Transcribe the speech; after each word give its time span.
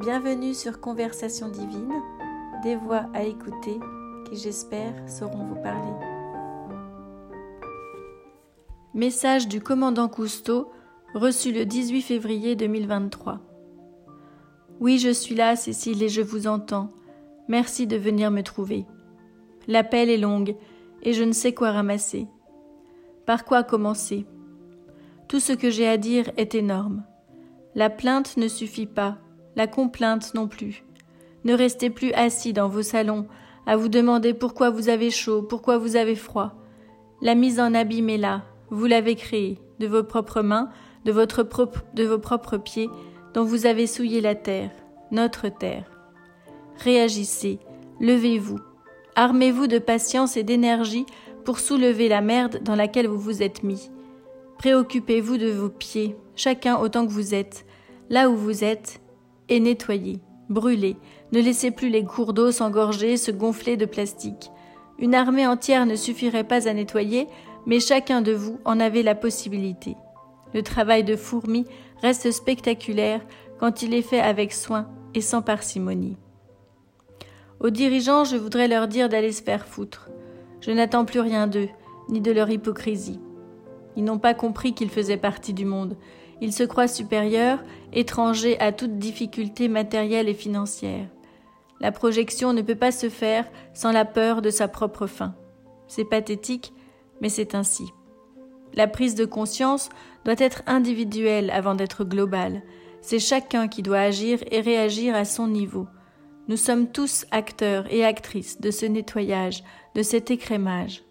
Bienvenue 0.00 0.54
sur 0.54 0.80
Conversation 0.80 1.50
divine, 1.50 1.92
des 2.62 2.74
voix 2.74 3.10
à 3.12 3.22
écouter 3.24 3.78
qui 4.24 4.36
j'espère 4.38 4.94
sauront 5.06 5.44
vous 5.44 5.60
parler. 5.62 5.92
Message 8.94 9.46
du 9.46 9.60
commandant 9.60 10.08
Cousteau 10.08 10.72
reçu 11.12 11.52
le 11.52 11.66
18 11.66 12.00
février 12.00 12.56
2023. 12.56 13.40
Oui, 14.80 14.98
je 14.98 15.10
suis 15.10 15.34
là, 15.34 15.54
Cécile, 15.54 16.02
et 16.02 16.08
je 16.08 16.22
vous 16.22 16.46
entends. 16.46 16.90
Merci 17.48 17.86
de 17.86 17.98
venir 17.98 18.30
me 18.30 18.42
trouver. 18.42 18.86
L'appel 19.68 20.08
est 20.08 20.16
longue, 20.16 20.56
et 21.02 21.12
je 21.12 21.24
ne 21.24 21.32
sais 21.32 21.52
quoi 21.52 21.72
ramasser. 21.72 22.26
Par 23.26 23.44
quoi 23.44 23.64
commencer? 23.64 24.24
Tout 25.28 25.40
ce 25.40 25.52
que 25.52 25.68
j'ai 25.68 25.86
à 25.86 25.98
dire 25.98 26.30
est 26.38 26.54
énorme. 26.54 27.04
La 27.74 27.90
plainte 27.90 28.38
ne 28.38 28.48
suffit 28.48 28.86
pas, 28.86 29.18
la 29.60 29.66
complainte 29.66 30.32
non 30.32 30.48
plus. 30.48 30.84
Ne 31.44 31.52
restez 31.52 31.90
plus 31.90 32.14
assis 32.14 32.54
dans 32.54 32.70
vos 32.70 32.80
salons 32.80 33.26
à 33.66 33.76
vous 33.76 33.90
demander 33.90 34.32
pourquoi 34.32 34.70
vous 34.70 34.88
avez 34.88 35.10
chaud, 35.10 35.42
pourquoi 35.42 35.76
vous 35.76 35.96
avez 35.96 36.14
froid. 36.14 36.54
La 37.20 37.34
mise 37.34 37.60
en 37.60 37.74
abîme 37.74 38.08
est 38.08 38.16
là, 38.16 38.44
vous 38.70 38.86
l'avez 38.86 39.16
créée, 39.16 39.58
de 39.78 39.86
vos 39.86 40.02
propres 40.02 40.40
mains, 40.40 40.70
de, 41.04 41.12
votre 41.12 41.46
de 41.92 42.04
vos 42.04 42.18
propres 42.18 42.56
pieds, 42.56 42.88
dont 43.34 43.44
vous 43.44 43.66
avez 43.66 43.86
souillé 43.86 44.22
la 44.22 44.34
terre, 44.34 44.70
notre 45.10 45.50
terre. 45.50 45.84
Réagissez, 46.78 47.58
levez-vous, 48.00 48.60
armez-vous 49.14 49.66
de 49.66 49.78
patience 49.78 50.38
et 50.38 50.42
d'énergie 50.42 51.04
pour 51.44 51.58
soulever 51.58 52.08
la 52.08 52.22
merde 52.22 52.62
dans 52.62 52.76
laquelle 52.76 53.08
vous 53.08 53.20
vous 53.20 53.42
êtes 53.42 53.62
mis. 53.62 53.90
Préoccupez-vous 54.56 55.36
de 55.36 55.50
vos 55.50 55.68
pieds, 55.68 56.16
chacun 56.34 56.78
autant 56.78 57.06
que 57.06 57.12
vous 57.12 57.34
êtes, 57.34 57.66
là 58.08 58.30
où 58.30 58.36
vous 58.36 58.64
êtes, 58.64 59.02
et 59.50 59.60
nettoyez, 59.60 60.20
brûlez, 60.48 60.96
ne 61.32 61.40
laissez 61.40 61.70
plus 61.70 61.90
les 61.90 62.04
cours 62.04 62.32
d'eau 62.32 62.50
s'engorger, 62.50 63.16
se 63.16 63.30
gonfler 63.30 63.76
de 63.76 63.84
plastique. 63.84 64.50
Une 64.98 65.14
armée 65.14 65.46
entière 65.46 65.86
ne 65.86 65.96
suffirait 65.96 66.44
pas 66.44 66.68
à 66.68 66.72
nettoyer, 66.72 67.26
mais 67.66 67.80
chacun 67.80 68.22
de 68.22 68.32
vous 68.32 68.58
en 68.64 68.80
avait 68.80 69.02
la 69.02 69.14
possibilité. 69.14 69.96
Le 70.54 70.62
travail 70.62 71.04
de 71.04 71.16
fourmi 71.16 71.66
reste 72.00 72.30
spectaculaire 72.30 73.20
quand 73.58 73.82
il 73.82 73.92
est 73.92 74.02
fait 74.02 74.20
avec 74.20 74.52
soin 74.52 74.88
et 75.14 75.20
sans 75.20 75.42
parcimonie. 75.42 76.16
Aux 77.60 77.70
dirigeants, 77.70 78.24
je 78.24 78.36
voudrais 78.36 78.68
leur 78.68 78.88
dire 78.88 79.08
d'aller 79.08 79.32
se 79.32 79.42
faire 79.42 79.66
foutre. 79.66 80.08
Je 80.60 80.70
n'attends 80.70 81.04
plus 81.04 81.20
rien 81.20 81.46
d'eux, 81.46 81.68
ni 82.08 82.20
de 82.20 82.32
leur 82.32 82.48
hypocrisie. 82.50 83.20
Ils 83.96 84.04
n'ont 84.04 84.18
pas 84.18 84.34
compris 84.34 84.72
qu'ils 84.72 84.90
faisaient 84.90 85.16
partie 85.16 85.52
du 85.52 85.64
monde. 85.64 85.96
Ils 86.40 86.52
se 86.52 86.62
croient 86.62 86.88
supérieurs, 86.88 87.62
étrangers 87.92 88.58
à 88.60 88.72
toute 88.72 88.98
difficulté 88.98 89.68
matérielle 89.68 90.28
et 90.28 90.34
financière. 90.34 91.06
La 91.80 91.92
projection 91.92 92.52
ne 92.52 92.62
peut 92.62 92.74
pas 92.74 92.92
se 92.92 93.08
faire 93.08 93.46
sans 93.74 93.92
la 93.92 94.04
peur 94.04 94.42
de 94.42 94.50
sa 94.50 94.68
propre 94.68 95.06
fin. 95.06 95.34
C'est 95.86 96.04
pathétique, 96.04 96.72
mais 97.20 97.28
c'est 97.28 97.54
ainsi. 97.54 97.84
La 98.74 98.86
prise 98.86 99.14
de 99.14 99.24
conscience 99.24 99.88
doit 100.24 100.34
être 100.38 100.62
individuelle 100.66 101.50
avant 101.50 101.74
d'être 101.74 102.04
globale. 102.04 102.62
C'est 103.00 103.18
chacun 103.18 103.66
qui 103.66 103.82
doit 103.82 104.00
agir 104.00 104.38
et 104.50 104.60
réagir 104.60 105.14
à 105.14 105.24
son 105.24 105.48
niveau. 105.48 105.86
Nous 106.48 106.56
sommes 106.56 106.90
tous 106.90 107.26
acteurs 107.30 107.86
et 107.92 108.04
actrices 108.04 108.60
de 108.60 108.70
ce 108.70 108.86
nettoyage, 108.86 109.64
de 109.94 110.02
cet 110.02 110.30
écrémage. 110.30 111.02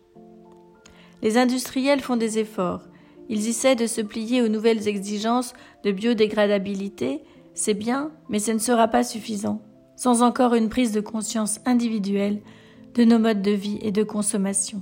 Les 1.22 1.38
industriels 1.38 2.02
font 2.02 2.18
des 2.18 2.40
efforts. 2.40 2.89
Ils 3.30 3.48
essaient 3.48 3.76
de 3.76 3.88
se 3.88 4.02
plier 4.02 4.42
aux 4.42 4.48
nouvelles 4.48 4.88
exigences 4.88 5.54
de 5.84 5.92
biodégradabilité. 5.92 7.24
C'est 7.54 7.76
bien, 7.76 8.12
mais 8.28 8.40
ce 8.40 8.52
ne 8.52 8.60
sera 8.60 8.88
pas 8.88 9.04
suffisant, 9.04 9.62
sans 9.96 10.24
encore 10.24 10.56
une 10.56 10.70
prise 10.70 10.92
de 10.92 11.02
conscience 11.02 11.60
individuelle 11.66 12.42
de 12.96 13.04
nos 13.04 13.20
modes 13.20 13.44
de 13.44 13.52
vie 13.52 13.78
et 13.82 13.92
de 13.92 14.04
consommation. 14.04 14.82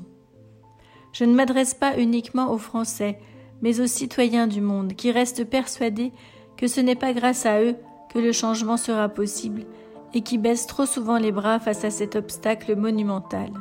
Je 1.12 1.26
ne 1.26 1.34
m'adresse 1.34 1.74
pas 1.74 2.00
uniquement 2.00 2.52
aux 2.52 2.58
Français, 2.58 3.20
mais 3.62 3.82
aux 3.82 3.88
citoyens 3.88 4.48
du 4.48 4.62
monde 4.62 4.94
qui 4.94 5.12
restent 5.12 5.44
persuadés 5.44 6.14
que 6.56 6.68
ce 6.68 6.80
n'est 6.80 6.96
pas 6.96 7.14
grâce 7.14 7.46
à 7.46 7.62
eux 7.62 7.76
que 8.10 8.20
le 8.20 8.32
changement 8.32 8.78
sera 8.78 9.10
possible 9.10 9.66
et 10.14 10.22
qui 10.22 10.38
baissent 10.38 10.68
trop 10.68 10.86
souvent 10.86 11.18
les 11.18 11.32
bras 11.32 11.60
face 11.60 11.84
à 11.84 11.90
cet 11.90 12.16
obstacle 12.16 12.76
monumental. 12.76 13.52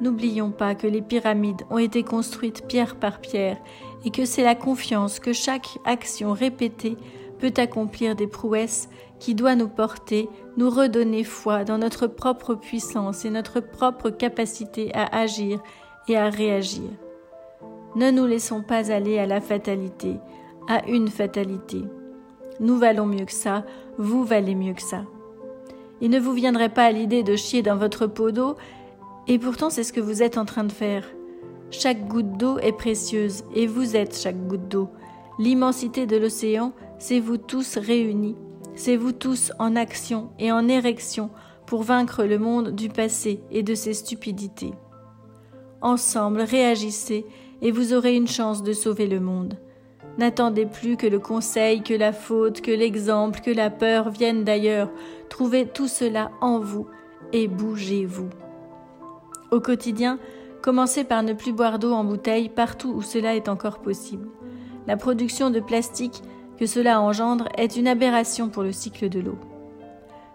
N'oublions 0.00 0.50
pas 0.50 0.74
que 0.74 0.86
les 0.86 1.02
pyramides 1.02 1.62
ont 1.70 1.78
été 1.78 2.02
construites 2.02 2.66
pierre 2.66 2.96
par 2.96 3.20
pierre 3.20 3.58
et 4.04 4.10
que 4.10 4.24
c'est 4.24 4.42
la 4.42 4.54
confiance 4.54 5.20
que 5.20 5.32
chaque 5.32 5.78
action 5.84 6.32
répétée 6.32 6.96
peut 7.38 7.54
accomplir 7.56 8.16
des 8.16 8.26
prouesses 8.26 8.88
qui 9.18 9.34
doit 9.34 9.54
nous 9.54 9.68
porter, 9.68 10.28
nous 10.56 10.70
redonner 10.70 11.24
foi 11.24 11.64
dans 11.64 11.78
notre 11.78 12.06
propre 12.06 12.54
puissance 12.54 13.24
et 13.24 13.30
notre 13.30 13.60
propre 13.60 14.10
capacité 14.10 14.90
à 14.94 15.18
agir 15.18 15.60
et 16.08 16.16
à 16.16 16.28
réagir. 16.28 16.90
Ne 17.96 18.10
nous 18.10 18.26
laissons 18.26 18.62
pas 18.62 18.90
aller 18.90 19.18
à 19.18 19.26
la 19.26 19.40
fatalité, 19.40 20.16
à 20.68 20.86
une 20.88 21.08
fatalité. 21.08 21.82
Nous 22.60 22.76
valons 22.76 23.06
mieux 23.06 23.24
que 23.24 23.32
ça, 23.32 23.64
vous 23.98 24.24
valez 24.24 24.54
mieux 24.54 24.74
que 24.74 24.82
ça. 24.82 25.04
Il 26.00 26.10
ne 26.10 26.18
vous 26.18 26.32
viendrait 26.32 26.68
pas 26.68 26.84
à 26.84 26.92
l'idée 26.92 27.22
de 27.22 27.36
chier 27.36 27.62
dans 27.62 27.76
votre 27.76 28.06
pot 28.06 28.32
d'eau, 28.32 28.56
et 29.28 29.38
pourtant 29.38 29.70
c'est 29.70 29.84
ce 29.84 29.92
que 29.92 30.00
vous 30.00 30.22
êtes 30.22 30.38
en 30.38 30.44
train 30.44 30.64
de 30.64 30.72
faire. 30.72 31.04
Chaque 31.70 32.06
goutte 32.06 32.36
d'eau 32.36 32.58
est 32.58 32.72
précieuse, 32.72 33.42
et 33.54 33.66
vous 33.66 33.96
êtes 33.96 34.16
chaque 34.16 34.46
goutte 34.46 34.68
d'eau. 34.68 34.88
L'immensité 35.38 36.06
de 36.06 36.16
l'océan, 36.16 36.72
c'est 36.98 37.20
vous 37.20 37.38
tous 37.38 37.76
réunis, 37.78 38.36
c'est 38.76 38.96
vous 38.96 39.12
tous 39.12 39.52
en 39.58 39.74
action 39.76 40.30
et 40.38 40.52
en 40.52 40.68
érection 40.68 41.30
pour 41.66 41.82
vaincre 41.82 42.24
le 42.24 42.38
monde 42.38 42.70
du 42.70 42.88
passé 42.88 43.40
et 43.50 43.62
de 43.62 43.74
ses 43.74 43.94
stupidités. 43.94 44.72
Ensemble, 45.80 46.42
réagissez 46.42 47.26
et 47.62 47.70
vous 47.70 47.92
aurez 47.92 48.14
une 48.14 48.28
chance 48.28 48.62
de 48.62 48.72
sauver 48.72 49.06
le 49.06 49.20
monde. 49.20 49.58
N'attendez 50.18 50.66
plus 50.66 50.96
que 50.96 51.06
le 51.06 51.18
conseil, 51.18 51.82
que 51.82 51.94
la 51.94 52.12
faute, 52.12 52.60
que 52.60 52.70
l'exemple, 52.70 53.40
que 53.40 53.50
la 53.50 53.70
peur 53.70 54.10
viennent 54.10 54.44
d'ailleurs. 54.44 54.90
Trouvez 55.28 55.66
tout 55.66 55.88
cela 55.88 56.30
en 56.40 56.60
vous 56.60 56.86
et 57.32 57.48
bougez-vous. 57.48 58.28
Au 59.54 59.60
quotidien, 59.60 60.18
commencez 60.62 61.04
par 61.04 61.22
ne 61.22 61.32
plus 61.32 61.52
boire 61.52 61.78
d'eau 61.78 61.92
en 61.92 62.02
bouteille 62.02 62.48
partout 62.48 62.88
où 62.92 63.02
cela 63.02 63.36
est 63.36 63.48
encore 63.48 63.78
possible. 63.78 64.26
La 64.88 64.96
production 64.96 65.50
de 65.50 65.60
plastique 65.60 66.22
que 66.58 66.66
cela 66.66 67.00
engendre 67.00 67.48
est 67.56 67.76
une 67.76 67.86
aberration 67.86 68.48
pour 68.48 68.64
le 68.64 68.72
cycle 68.72 69.08
de 69.08 69.20
l'eau. 69.20 69.38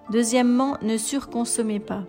Deuxièmement, 0.10 0.78
ne 0.82 0.96
surconsommez 0.96 1.82
pas. 1.82 2.04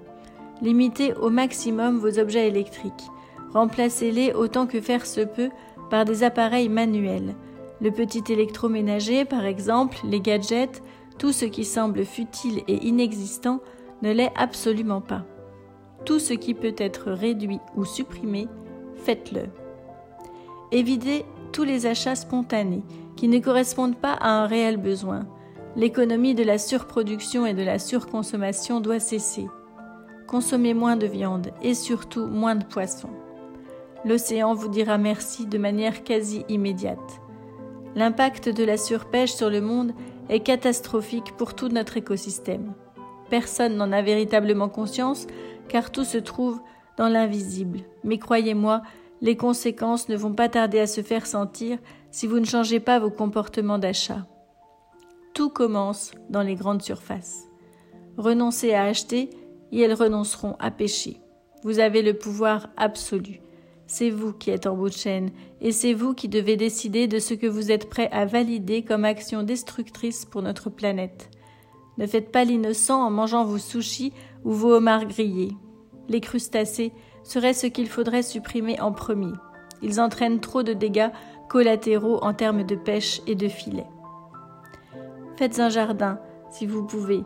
Limitez 0.62 1.12
au 1.14 1.30
maximum 1.30 1.98
vos 1.98 2.20
objets 2.20 2.46
électriques. 2.46 3.10
Remplacez-les 3.54 4.32
autant 4.32 4.68
que 4.68 4.80
faire 4.80 5.04
se 5.04 5.22
peut 5.22 5.50
par 5.90 6.04
des 6.04 6.22
appareils 6.22 6.68
manuels. 6.68 7.34
Le 7.80 7.90
petit 7.90 8.22
électroménager, 8.32 9.24
par 9.24 9.46
exemple, 9.46 9.98
les 10.04 10.20
gadgets, 10.20 10.80
tout 11.18 11.32
ce 11.32 11.44
qui 11.44 11.64
semble 11.64 12.04
futile 12.04 12.62
et 12.68 12.86
inexistant 12.86 13.58
ne 14.00 14.12
l'est 14.12 14.30
absolument 14.36 15.00
pas. 15.00 15.24
Tout 16.04 16.18
ce 16.18 16.32
qui 16.32 16.54
peut 16.54 16.74
être 16.78 17.10
réduit 17.10 17.60
ou 17.76 17.84
supprimé, 17.84 18.48
faites-le. 18.94 19.44
Évitez 20.72 21.24
tous 21.52 21.64
les 21.64 21.86
achats 21.86 22.14
spontanés 22.14 22.84
qui 23.16 23.28
ne 23.28 23.38
correspondent 23.38 23.98
pas 23.98 24.14
à 24.14 24.30
un 24.30 24.46
réel 24.46 24.76
besoin. 24.76 25.26
L'économie 25.76 26.34
de 26.34 26.42
la 26.42 26.58
surproduction 26.58 27.46
et 27.46 27.54
de 27.54 27.62
la 27.62 27.78
surconsommation 27.78 28.80
doit 28.80 29.00
cesser. 29.00 29.46
Consommez 30.26 30.74
moins 30.74 30.96
de 30.96 31.06
viande 31.06 31.50
et 31.62 31.74
surtout 31.74 32.26
moins 32.26 32.56
de 32.56 32.64
poissons 32.64 33.10
l'océan 34.04 34.54
vous 34.54 34.68
dira 34.68 34.98
merci 34.98 35.46
de 35.46 35.58
manière 35.58 36.04
quasi 36.04 36.44
immédiate. 36.48 37.20
L'impact 37.94 38.48
de 38.48 38.64
la 38.64 38.76
surpêche 38.76 39.32
sur 39.32 39.50
le 39.50 39.60
monde 39.60 39.92
est 40.28 40.40
catastrophique 40.40 41.36
pour 41.36 41.54
tout 41.54 41.68
notre 41.68 41.96
écosystème. 41.96 42.72
Personne 43.30 43.76
n'en 43.76 43.92
a 43.92 44.02
véritablement 44.02 44.68
conscience 44.68 45.26
car 45.70 45.92
tout 45.92 46.04
se 46.04 46.18
trouve 46.18 46.60
dans 46.98 47.08
l'invisible. 47.08 47.80
Mais 48.04 48.18
croyez-moi, 48.18 48.82
les 49.20 49.36
conséquences 49.36 50.08
ne 50.08 50.16
vont 50.16 50.34
pas 50.34 50.48
tarder 50.48 50.80
à 50.80 50.86
se 50.86 51.00
faire 51.00 51.26
sentir 51.26 51.78
si 52.10 52.26
vous 52.26 52.40
ne 52.40 52.44
changez 52.44 52.80
pas 52.80 52.98
vos 52.98 53.10
comportements 53.10 53.78
d'achat. 53.78 54.26
Tout 55.32 55.48
commence 55.48 56.12
dans 56.28 56.42
les 56.42 56.56
grandes 56.56 56.82
surfaces. 56.82 57.46
Renoncez 58.16 58.74
à 58.74 58.84
acheter 58.84 59.30
et 59.70 59.80
elles 59.80 59.94
renonceront 59.94 60.56
à 60.58 60.70
pécher. 60.70 61.20
Vous 61.62 61.78
avez 61.78 62.02
le 62.02 62.14
pouvoir 62.14 62.68
absolu. 62.76 63.40
C'est 63.86 64.10
vous 64.10 64.32
qui 64.32 64.50
êtes 64.50 64.66
en 64.66 64.76
bout 64.76 64.88
de 64.88 64.94
chaîne, 64.94 65.30
et 65.60 65.72
c'est 65.72 65.94
vous 65.94 66.14
qui 66.14 66.28
devez 66.28 66.56
décider 66.56 67.06
de 67.06 67.18
ce 67.18 67.34
que 67.34 67.46
vous 67.46 67.70
êtes 67.70 67.88
prêt 67.88 68.08
à 68.12 68.24
valider 68.24 68.82
comme 68.82 69.04
action 69.04 69.42
destructrice 69.42 70.24
pour 70.24 70.42
notre 70.42 70.70
planète. 70.70 71.28
Ne 72.00 72.06
faites 72.06 72.32
pas 72.32 72.44
l'innocent 72.44 73.04
en 73.04 73.10
mangeant 73.10 73.44
vos 73.44 73.58
sushis 73.58 74.14
ou 74.44 74.52
vos 74.52 74.72
homards 74.72 75.04
grillés. 75.04 75.54
Les 76.08 76.22
crustacés 76.22 76.92
seraient 77.22 77.52
ce 77.52 77.66
qu'il 77.66 77.88
faudrait 77.88 78.22
supprimer 78.22 78.80
en 78.80 78.90
premier. 78.90 79.34
Ils 79.82 80.00
entraînent 80.00 80.40
trop 80.40 80.62
de 80.62 80.72
dégâts 80.72 81.10
collatéraux 81.50 82.18
en 82.22 82.32
termes 82.32 82.64
de 82.64 82.74
pêche 82.74 83.20
et 83.26 83.34
de 83.34 83.48
filets. 83.48 83.86
Faites 85.36 85.60
un 85.60 85.68
jardin, 85.68 86.18
si 86.50 86.66
vous 86.66 86.84
pouvez, 86.86 87.22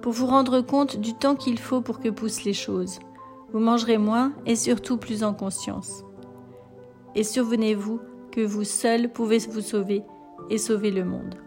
pour 0.00 0.12
vous 0.12 0.26
rendre 0.26 0.62
compte 0.62 0.96
du 0.96 1.12
temps 1.12 1.36
qu'il 1.36 1.58
faut 1.58 1.82
pour 1.82 2.00
que 2.00 2.08
poussent 2.08 2.44
les 2.44 2.54
choses. 2.54 3.00
Vous 3.52 3.60
mangerez 3.60 3.98
moins 3.98 4.32
et 4.46 4.56
surtout 4.56 4.96
plus 4.96 5.22
en 5.22 5.34
conscience. 5.34 6.02
Et 7.14 7.24
survenez-vous 7.24 8.00
que 8.32 8.40
vous 8.40 8.64
seul 8.64 9.12
pouvez 9.12 9.38
vous 9.38 9.60
sauver 9.60 10.02
et 10.48 10.56
sauver 10.56 10.90
le 10.90 11.04
monde. 11.04 11.43